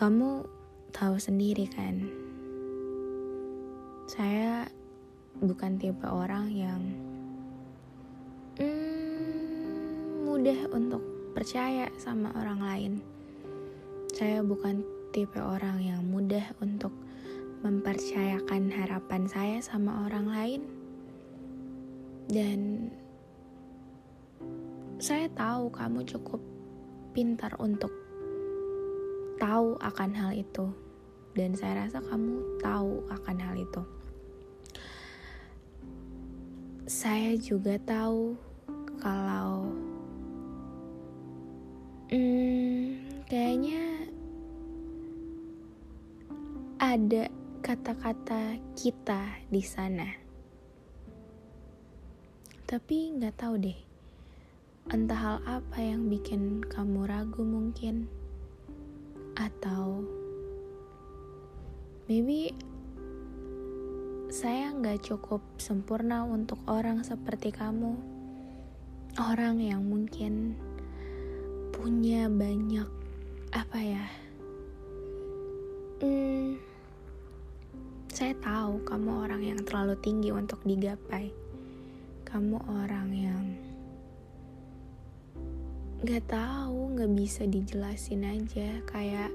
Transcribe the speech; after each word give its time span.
Kamu 0.00 0.40
tahu 0.96 1.20
sendiri 1.20 1.68
kan, 1.68 2.00
saya 4.08 4.64
bukan 5.44 5.76
tipe 5.76 6.08
orang 6.08 6.48
yang 6.48 6.80
hmm, 8.56 10.24
mudah 10.24 10.56
untuk 10.72 11.04
percaya 11.36 11.92
sama 12.00 12.32
orang 12.32 12.64
lain. 12.64 12.92
Saya 14.16 14.40
bukan 14.40 14.80
tipe 15.12 15.36
orang 15.36 15.84
yang 15.84 16.00
mudah 16.08 16.48
untuk 16.64 16.96
mempercayakan 17.60 18.72
harapan 18.72 19.28
saya 19.28 19.60
sama 19.60 20.08
orang 20.08 20.32
lain. 20.32 20.62
Dan 22.24 22.88
saya 24.96 25.28
tahu 25.36 25.68
kamu 25.68 26.08
cukup 26.08 26.40
pintar 27.12 27.52
untuk 27.60 27.92
tahu 29.40 29.80
akan 29.80 30.10
hal 30.12 30.36
itu. 30.36 30.68
Dan 31.32 31.56
saya 31.56 31.88
rasa 31.88 32.04
kamu 32.04 32.60
tahu 32.60 33.02
akan 33.08 33.36
hal 33.40 33.56
itu. 33.56 33.82
Saya 36.84 37.32
juga 37.40 37.80
tahu 37.80 38.36
kalau 39.00 39.72
hmm, 42.12 43.24
kayaknya 43.24 44.10
ada 46.82 47.32
kata-kata 47.62 48.58
kita 48.76 49.40
di 49.48 49.62
sana. 49.62 50.08
Tapi 52.66 53.18
nggak 53.18 53.36
tahu 53.38 53.54
deh, 53.58 53.78
entah 54.90 55.18
hal 55.18 55.38
apa 55.46 55.78
yang 55.78 56.10
bikin 56.10 56.62
kamu 56.66 57.06
ragu 57.06 57.42
mungkin, 57.42 58.10
atau 59.40 60.04
maybe 62.04 62.52
saya 64.28 64.70
nggak 64.76 65.00
cukup 65.00 65.40
sempurna 65.56 66.22
untuk 66.28 66.60
orang 66.68 67.00
seperti 67.00 67.50
kamu, 67.50 67.96
orang 69.16 69.58
yang 69.58 69.82
mungkin 69.82 70.54
punya 71.72 72.28
banyak 72.28 72.86
apa 73.50 73.78
ya? 73.80 74.06
Hmm, 76.04 76.60
saya 78.12 78.36
tahu 78.38 78.84
kamu 78.86 79.10
orang 79.26 79.42
yang 79.42 79.60
terlalu 79.64 79.96
tinggi 79.98 80.30
untuk 80.30 80.60
digapai. 80.62 81.32
Kamu 82.28 82.62
orang 82.68 83.08
yang 83.10 83.69
gak 86.00 86.24
tahu, 86.32 86.96
gak 86.96 87.12
bisa 87.12 87.44
dijelasin 87.44 88.24
aja. 88.24 88.80
Kayak 88.88 89.28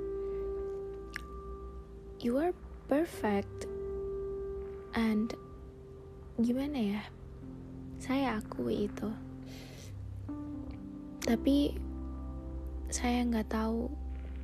you 2.18 2.42
are 2.42 2.54
perfect 2.90 3.70
and 4.98 5.34
gimana 6.42 6.98
ya? 6.98 7.04
Saya 8.02 8.42
akui 8.42 8.90
itu. 8.90 9.10
Tapi 11.26 11.74
saya 12.90 13.26
nggak 13.26 13.50
tahu 13.50 13.90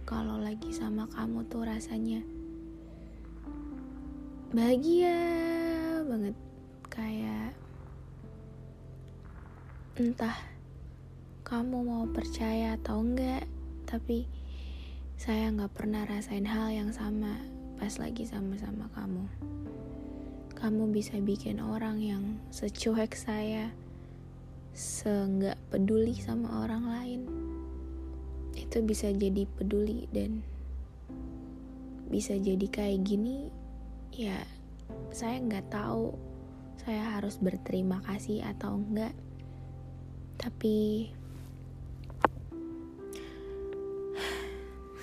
kalau 0.03 0.41
lagi 0.41 0.73
sama 0.73 1.05
kamu 1.13 1.45
tuh 1.47 1.63
rasanya 1.63 2.19
bahagia 4.51 5.15
banget 6.03 6.35
kayak 6.91 7.55
entah 9.95 10.50
kamu 11.51 11.83
mau 11.83 12.07
percaya 12.07 12.79
atau 12.79 13.03
enggak 13.03 13.43
tapi 13.83 14.23
saya 15.19 15.51
nggak 15.51 15.75
pernah 15.75 16.07
rasain 16.07 16.47
hal 16.47 16.71
yang 16.71 16.95
sama 16.95 17.43
pas 17.75 17.91
lagi 17.99 18.23
sama-sama 18.23 18.87
kamu. 18.95 19.27
Kamu 20.55 20.95
bisa 20.95 21.19
bikin 21.19 21.59
orang 21.59 21.99
yang 21.99 22.39
secuek 22.55 23.19
saya 23.19 23.67
seenggak 24.71 25.59
peduli 25.67 26.15
sama 26.15 26.63
orang 26.63 26.87
lain. 26.87 27.21
Itu 28.55 28.79
bisa 28.87 29.11
jadi 29.11 29.43
peduli 29.43 30.07
dan 30.07 30.39
bisa 32.07 32.31
jadi 32.39 32.63
kayak 32.71 33.03
gini 33.03 33.51
ya 34.15 34.39
saya 35.11 35.35
nggak 35.43 35.67
tahu 35.67 36.15
saya 36.79 37.19
harus 37.19 37.35
berterima 37.43 37.99
kasih 38.07 38.39
atau 38.39 38.79
enggak. 38.79 39.11
Tapi 40.39 41.11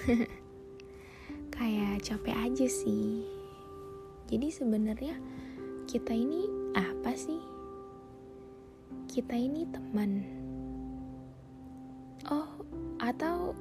kayak 1.56 2.00
capek 2.00 2.36
aja 2.48 2.66
sih. 2.68 3.28
Jadi 4.28 4.48
sebenarnya 4.48 5.16
kita 5.84 6.16
ini 6.16 6.48
apa 6.72 7.12
sih? 7.12 7.40
Kita 9.08 9.36
ini 9.36 9.68
teman. 9.68 10.24
Oh 12.28 12.48
atau 13.00 13.52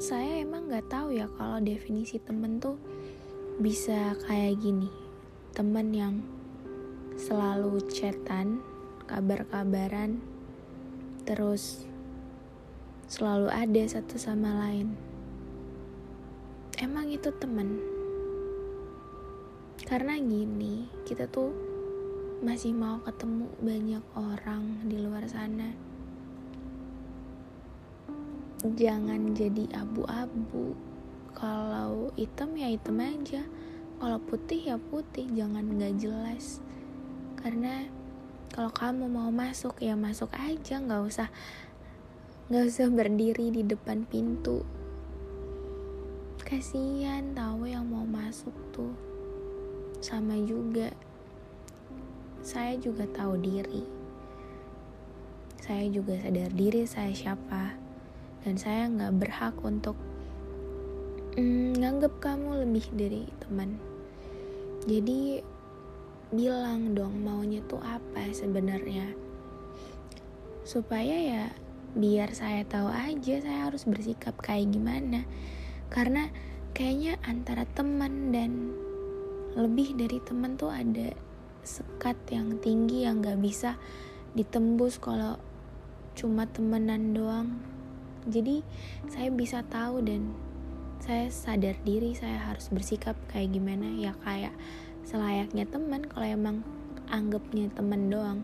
saya 0.00 0.42
emang 0.42 0.72
nggak 0.72 0.88
tahu 0.88 1.14
ya 1.14 1.28
kalau 1.36 1.60
definisi 1.60 2.16
temen 2.20 2.56
tuh 2.56 2.80
bisa 3.60 4.16
kayak 4.24 4.60
gini. 4.64 4.88
Teman 5.52 5.92
yang 5.92 6.14
selalu 7.20 7.84
chatan 7.92 8.64
kabar-kabaran 9.04 10.24
terus 11.28 11.84
selalu 13.04 13.52
ada 13.52 13.82
satu 13.84 14.16
sama 14.16 14.56
lain 14.56 15.11
emang 16.82 17.06
itu 17.14 17.30
teman 17.38 17.78
karena 19.86 20.18
gini 20.18 20.90
kita 21.06 21.30
tuh 21.30 21.54
masih 22.42 22.74
mau 22.74 22.98
ketemu 23.06 23.46
banyak 23.62 24.04
orang 24.18 24.82
di 24.90 24.98
luar 24.98 25.22
sana. 25.30 25.70
Jangan 28.66 29.30
jadi 29.30 29.70
abu-abu. 29.78 30.74
Kalau 31.38 32.10
hitam 32.18 32.58
ya 32.58 32.66
hitam 32.66 32.98
aja. 32.98 33.46
Kalau 34.02 34.18
putih 34.26 34.74
ya 34.74 34.76
putih. 34.78 35.30
Jangan 35.30 35.78
nggak 35.78 36.02
jelas. 36.02 36.58
Karena 37.38 37.86
kalau 38.50 38.74
kamu 38.74 39.06
mau 39.06 39.30
masuk 39.30 39.78
ya 39.78 39.94
masuk 39.94 40.34
aja. 40.34 40.82
Nggak 40.82 41.02
usah 41.06 41.28
nggak 42.50 42.64
usah 42.66 42.90
berdiri 42.90 43.54
di 43.54 43.62
depan 43.62 44.02
pintu 44.02 44.66
kasihan 46.52 47.32
tahu 47.32 47.64
yang 47.64 47.88
mau 47.88 48.04
masuk 48.04 48.52
tuh. 48.76 48.92
Sama 50.04 50.36
juga 50.44 50.92
saya 52.44 52.76
juga 52.76 53.08
tahu 53.08 53.40
diri. 53.40 53.88
Saya 55.56 55.88
juga 55.88 56.12
sadar 56.20 56.52
diri 56.52 56.84
saya 56.84 57.08
siapa. 57.16 57.72
Dan 58.44 58.60
saya 58.60 58.84
nggak 58.84 59.16
berhak 59.16 59.56
untuk 59.64 59.96
mm, 61.40 61.80
nganggap 61.80 62.20
kamu 62.20 62.68
lebih 62.68 62.84
dari 63.00 63.24
teman. 63.40 63.80
Jadi 64.84 65.40
bilang 66.36 66.92
dong 66.92 67.16
maunya 67.24 67.64
tuh 67.64 67.80
apa 67.80 68.28
sebenarnya. 68.28 69.08
Supaya 70.68 71.16
ya 71.16 71.44
biar 71.96 72.36
saya 72.36 72.60
tahu 72.68 72.92
aja 72.92 73.40
saya 73.40 73.72
harus 73.72 73.88
bersikap 73.88 74.36
kayak 74.44 74.68
gimana 74.68 75.24
karena 75.92 76.32
kayaknya 76.72 77.20
antara 77.20 77.68
teman 77.68 78.32
dan 78.32 78.72
lebih 79.52 79.92
dari 79.92 80.24
teman 80.24 80.56
tuh 80.56 80.72
ada 80.72 81.12
sekat 81.60 82.16
yang 82.32 82.56
tinggi 82.64 83.04
yang 83.04 83.20
gak 83.20 83.36
bisa 83.36 83.76
ditembus 84.32 84.96
kalau 84.96 85.36
cuma 86.16 86.48
temenan 86.48 87.12
doang. 87.12 87.60
Jadi 88.24 88.64
saya 89.12 89.28
bisa 89.28 89.60
tahu 89.68 90.00
dan 90.00 90.32
saya 91.04 91.28
sadar 91.28 91.76
diri 91.84 92.16
saya 92.16 92.40
harus 92.40 92.72
bersikap 92.72 93.12
kayak 93.28 93.52
gimana. 93.52 93.92
Ya 93.92 94.16
kayak 94.24 94.56
selayaknya 95.04 95.68
teman 95.68 96.08
kalau 96.08 96.24
emang 96.24 96.56
anggapnya 97.12 97.68
teman 97.76 98.08
doang. 98.08 98.40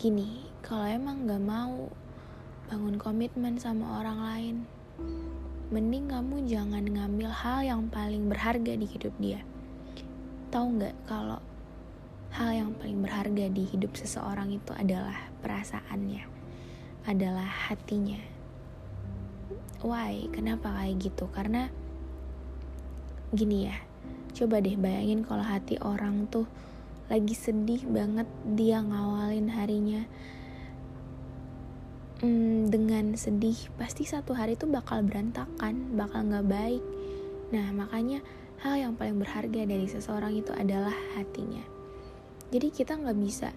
Gini 0.00 0.48
kalau 0.64 0.88
emang 0.88 1.28
gak 1.28 1.44
mau 1.44 1.92
bangun 2.72 2.96
komitmen 2.96 3.60
sama 3.60 4.00
orang 4.00 4.18
lain 4.24 4.56
mending 5.68 6.08
kamu 6.08 6.48
jangan 6.48 6.80
ngambil 6.80 7.28
hal 7.28 7.60
yang 7.60 7.82
paling 7.92 8.28
berharga 8.28 8.72
di 8.72 8.86
hidup 8.88 9.12
dia. 9.20 9.44
Tahu 10.48 10.80
nggak 10.80 10.96
kalau 11.04 11.40
hal 12.32 12.50
yang 12.56 12.70
paling 12.76 13.04
berharga 13.04 13.52
di 13.52 13.68
hidup 13.68 13.92
seseorang 13.92 14.52
itu 14.52 14.72
adalah 14.72 15.28
perasaannya 15.44 16.24
adalah 17.08 17.48
hatinya? 17.68 18.20
Why? 19.80 20.28
Kenapa 20.32 20.72
kayak 20.72 21.04
gitu? 21.04 21.28
Karena 21.32 21.68
gini 23.28 23.68
ya 23.68 23.76
coba 24.32 24.64
deh 24.64 24.72
bayangin 24.78 25.20
kalau 25.20 25.44
hati 25.44 25.76
orang 25.84 26.24
tuh 26.32 26.48
lagi 27.12 27.36
sedih 27.36 27.84
banget 27.84 28.24
dia 28.56 28.80
ngawalin 28.80 29.52
harinya 29.52 30.08
hmm, 32.22 32.70
dengan 32.70 33.14
sedih 33.14 33.56
pasti 33.78 34.02
satu 34.02 34.34
hari 34.34 34.58
itu 34.58 34.66
bakal 34.66 35.06
berantakan 35.06 35.94
bakal 35.94 36.26
nggak 36.26 36.46
baik. 36.50 36.82
Nah 37.54 37.70
makanya 37.70 38.20
hal 38.58 38.74
yang 38.74 38.92
paling 38.98 39.22
berharga 39.22 39.62
dari 39.62 39.86
seseorang 39.86 40.34
itu 40.34 40.50
adalah 40.50 40.94
hatinya. 41.14 41.62
Jadi 42.50 42.68
kita 42.74 42.98
nggak 42.98 43.18
bisa 43.22 43.54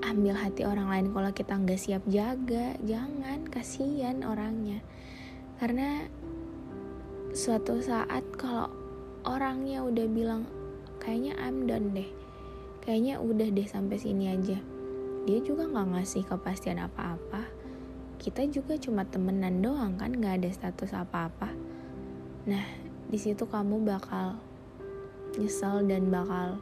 ambil 0.00 0.34
hati 0.34 0.64
orang 0.66 0.88
lain 0.88 1.06
kalau 1.14 1.30
kita 1.30 1.54
nggak 1.54 1.80
siap 1.80 2.02
jaga. 2.10 2.74
Jangan 2.82 3.46
kasihan 3.46 4.26
orangnya. 4.26 4.82
Karena 5.62 6.08
suatu 7.30 7.78
saat 7.78 8.26
kalau 8.34 8.66
orangnya 9.22 9.86
udah 9.86 10.06
bilang 10.10 10.42
kayaknya 10.98 11.38
I'm 11.38 11.70
done 11.70 11.94
deh. 11.94 12.10
Kayaknya 12.80 13.20
udah 13.20 13.48
deh 13.52 13.68
sampai 13.68 14.00
sini 14.00 14.32
aja. 14.32 14.58
Dia 15.28 15.38
juga 15.44 15.68
nggak 15.68 15.88
ngasih 15.94 16.24
kepastian 16.24 16.80
apa-apa 16.80 17.59
kita 18.20 18.44
juga 18.52 18.76
cuma 18.76 19.08
temenan 19.08 19.64
doang 19.64 19.96
kan 19.96 20.12
nggak 20.12 20.44
ada 20.44 20.50
status 20.52 20.92
apa-apa. 20.92 21.48
Nah 22.44 22.64
di 23.08 23.16
situ 23.16 23.48
kamu 23.48 23.80
bakal 23.80 24.36
nyesel 25.40 25.88
dan 25.88 26.12
bakal 26.12 26.60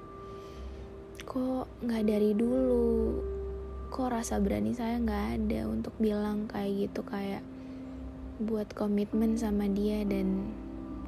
kok 1.26 1.66
nggak 1.82 2.06
dari 2.06 2.30
dulu? 2.38 3.18
Kok 3.90 4.06
rasa 4.06 4.38
berani 4.38 4.70
saya 4.70 5.02
nggak 5.02 5.26
ada 5.34 5.60
untuk 5.66 5.98
bilang 5.98 6.46
kayak 6.46 6.88
gitu 6.88 7.02
kayak 7.02 7.42
buat 8.38 8.70
komitmen 8.70 9.34
sama 9.34 9.66
dia 9.66 10.06
dan 10.06 10.54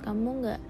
kamu 0.02 0.42
nggak 0.42 0.62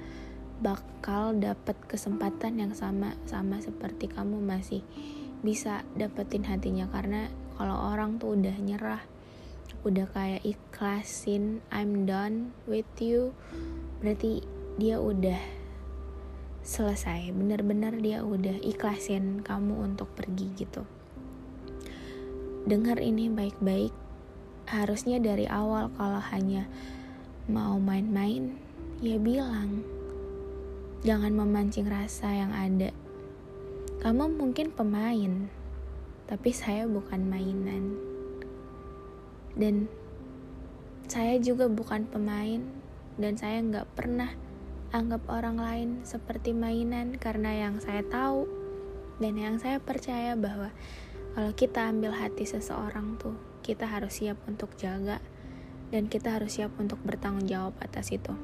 bakal 0.61 1.33
dapat 1.33 1.81
kesempatan 1.89 2.61
yang 2.61 2.77
sama 2.77 3.17
sama 3.25 3.65
seperti 3.65 4.13
kamu 4.13 4.45
masih 4.45 4.85
bisa 5.41 5.89
dapetin 5.97 6.45
hatinya. 6.45 6.85
Karena 6.93 7.33
kalau 7.57 7.97
orang 7.97 8.21
tuh 8.21 8.37
udah 8.37 8.57
nyerah 8.61 9.01
udah 9.81 10.13
kayak 10.13 10.45
ikhlasin 10.45 11.65
I'm 11.73 12.05
done 12.05 12.53
with 12.69 12.89
you. 13.01 13.33
Berarti 14.05 14.45
dia 14.77 15.01
udah 15.01 15.41
selesai. 16.61 17.33
Bener-bener 17.33 17.97
dia 17.97 18.21
udah 18.21 18.61
ikhlasin 18.61 19.41
kamu 19.41 19.93
untuk 19.93 20.13
pergi 20.13 20.53
gitu. 20.53 20.85
Dengar 22.69 23.01
ini 23.01 23.33
baik-baik. 23.33 23.93
Harusnya 24.69 25.17
dari 25.19 25.49
awal 25.49 25.89
kalau 25.97 26.21
hanya 26.21 26.69
mau 27.51 27.81
main-main 27.81 28.55
ya 29.01 29.17
bilang 29.19 29.83
jangan 31.01 31.33
memancing 31.33 31.89
rasa 31.89 32.29
yang 32.29 32.53
ada. 32.53 32.93
Kamu 34.05 34.37
mungkin 34.37 34.77
pemain 34.77 35.49
tapi 36.29 36.53
saya 36.53 36.85
bukan 36.87 37.27
mainan 37.27 38.10
dan 39.59 39.91
saya 41.11 41.39
juga 41.43 41.67
bukan 41.67 42.07
pemain 42.07 42.63
dan 43.19 43.35
saya 43.35 43.59
nggak 43.63 43.89
pernah 43.99 44.31
anggap 44.91 45.23
orang 45.31 45.59
lain 45.59 45.91
seperti 46.03 46.55
mainan 46.55 47.15
karena 47.19 47.67
yang 47.67 47.79
saya 47.79 48.03
tahu 48.07 48.47
dan 49.21 49.37
yang 49.37 49.61
saya 49.61 49.79
percaya 49.79 50.35
bahwa 50.35 50.73
kalau 51.31 51.55
kita 51.55 51.87
ambil 51.87 52.11
hati 52.11 52.43
seseorang 52.43 53.15
tuh, 53.15 53.39
kita 53.63 53.87
harus 53.87 54.19
siap 54.19 54.35
untuk 54.51 54.75
jaga 54.75 55.23
dan 55.95 56.11
kita 56.11 56.35
harus 56.35 56.59
siap 56.59 56.75
untuk 56.75 56.99
bertanggung 57.07 57.47
jawab 57.47 57.71
atas 57.79 58.11
itu. 58.11 58.35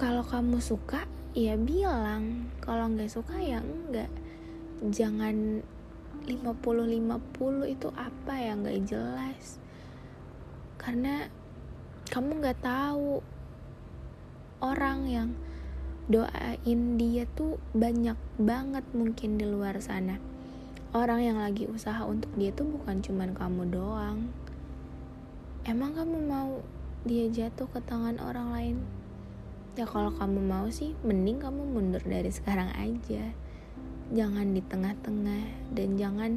Kalau 0.00 0.24
kamu 0.24 0.64
suka, 0.64 1.04
ya 1.36 1.60
bilang. 1.60 2.48
Kalau 2.64 2.88
nggak 2.88 3.12
suka, 3.12 3.36
ya 3.36 3.60
enggak. 3.60 4.08
Jangan 4.80 5.60
50-50 6.28 7.66
itu 7.68 7.88
apa 7.94 8.32
ya? 8.38 8.52
Nggak 8.54 8.80
jelas. 8.86 9.58
Karena 10.78 11.26
kamu 12.08 12.42
nggak 12.42 12.60
tahu. 12.62 13.24
Orang 14.62 15.10
yang 15.10 15.34
doain 16.06 16.80
dia 16.98 17.26
tuh 17.34 17.58
banyak 17.74 18.14
banget 18.38 18.84
mungkin 18.94 19.38
di 19.38 19.46
luar 19.46 19.78
sana. 19.82 20.22
Orang 20.92 21.24
yang 21.24 21.40
lagi 21.40 21.66
usaha 21.66 22.04
untuk 22.04 22.30
dia 22.36 22.52
tuh 22.52 22.68
bukan 22.68 23.00
cuman 23.00 23.32
kamu 23.32 23.62
doang. 23.72 24.28
Emang 25.64 25.94
kamu 25.94 26.26
mau 26.28 26.60
dia 27.02 27.26
jatuh 27.32 27.66
ke 27.70 27.80
tangan 27.82 28.20
orang 28.22 28.48
lain? 28.52 28.76
Ya 29.72 29.88
kalau 29.88 30.12
kamu 30.12 30.42
mau 30.44 30.68
sih 30.68 30.92
mending 31.00 31.40
kamu 31.40 31.64
mundur 31.64 32.04
dari 32.04 32.28
sekarang 32.28 32.70
aja 32.76 33.32
jangan 34.12 34.52
di 34.52 34.60
tengah-tengah 34.60 35.72
dan 35.72 35.88
jangan 35.96 36.32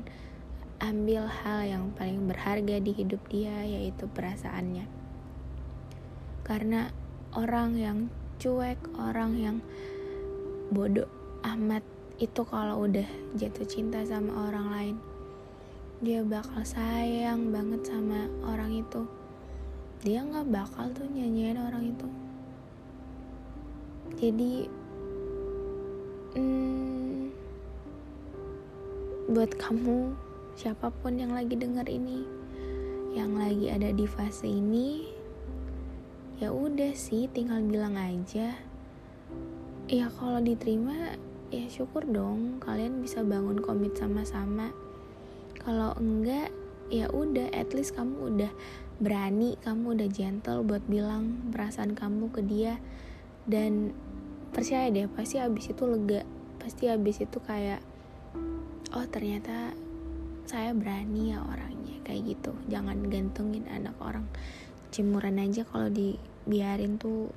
ambil 0.80 1.27
hal 1.27 1.60
yang 1.63 1.83
paling 1.95 2.27
berharga 2.27 2.80
di 2.80 2.92
hidup 2.92 3.22
dia 3.27 3.63
yaitu 3.68 4.07
perasaannya. 4.12 4.88
Karena 6.48 6.92
orang 7.36 7.75
yang 7.75 7.98
cuek 8.39 8.80
orang 8.95 9.31
yang 9.39 9.57
bodoh 10.72 11.07
amat 11.44 11.83
itu 12.18 12.42
kalau 12.48 12.88
udah 12.88 13.07
jatuh 13.36 13.68
cinta 13.68 14.01
sama 14.07 14.48
orang 14.48 14.68
lain 14.72 14.98
dia 16.04 16.19
bakal 16.27 16.60
sayang 16.68 17.56
banget 17.56 17.88
sama 17.88 18.27
orang 18.44 18.83
itu. 18.83 19.07
Dia 20.04 20.27
nggak 20.27 20.51
bakal 20.51 20.92
tuh 20.92 21.07
nyanyiin 21.07 21.56
orang 21.56 21.95
itu. 21.95 22.07
Jadi 24.19 24.54
hmm, 26.36 27.04
buat 29.25 29.57
kamu 29.57 30.13
siapa 30.54 30.94
pun 31.01 31.18
yang 31.18 31.33
lagi 31.33 31.57
dengar 31.57 31.89
ini 31.89 32.24
yang 33.16 33.33
lagi 33.39 33.72
ada 33.72 33.89
di 33.95 34.04
fase 34.06 34.45
ini 34.45 35.16
ya 36.36 36.51
udah 36.51 36.92
sih 36.92 37.31
tinggal 37.31 37.63
bilang 37.63 37.95
aja. 37.95 38.60
Ya 39.88 40.07
kalau 40.19 40.44
diterima 40.44 41.16
ya 41.48 41.66
syukur 41.72 42.04
dong 42.04 42.60
kalian 42.60 43.00
bisa 43.00 43.24
bangun 43.24 43.63
komit 43.63 43.95
sama-sama. 43.95 44.75
Kalau 45.56 45.95
enggak 45.95 46.51
ya 46.92 47.07
udah 47.07 47.50
at 47.56 47.72
least 47.72 47.95
kamu 47.95 48.36
udah 48.36 48.51
berani 49.00 49.56
kamu 49.63 49.95
udah 49.95 50.10
gentle 50.12 50.62
buat 50.68 50.83
bilang 50.92 51.56
perasaan 51.56 51.95
kamu 51.95 52.27
ke 52.36 52.44
dia. 52.44 52.83
Dan 53.48 53.95
percaya 54.51 54.92
deh 54.92 55.07
pasti 55.07 55.39
abis 55.39 55.72
itu 55.72 55.83
lega 55.88 56.27
pasti 56.60 56.92
abis 56.92 57.24
itu 57.24 57.38
kayak 57.39 57.80
oh 58.95 59.06
ternyata 59.12 59.75
saya 60.47 60.71
berani 60.71 61.36
ya 61.36 61.44
orangnya 61.44 62.00
kayak 62.07 62.36
gitu 62.36 62.56
jangan 62.71 63.03
gantungin 63.12 63.67
anak 63.67 63.93
orang 64.00 64.24
cimuran 64.89 65.38
aja 65.38 65.67
kalau 65.67 65.91
dibiarin 65.91 66.96
tuh 66.96 67.29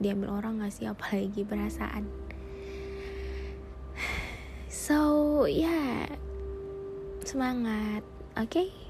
diambil 0.00 0.40
orang 0.40 0.58
nggak 0.58 0.72
sih 0.72 0.88
apalagi 0.88 1.44
perasaan 1.44 2.08
So, 4.82 5.46
ya, 5.46 5.70
yeah. 5.70 6.10
semangat, 7.22 8.02
oke? 8.34 8.50
Okay? 8.50 8.81